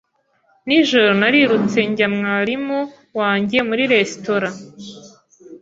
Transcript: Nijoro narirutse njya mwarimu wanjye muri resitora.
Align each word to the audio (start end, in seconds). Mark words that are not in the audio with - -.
Nijoro 0.67 1.09
narirutse 1.19 1.79
njya 1.89 2.07
mwarimu 2.17 2.79
wanjye 3.19 3.57
muri 3.67 3.83
resitora. 3.93 4.49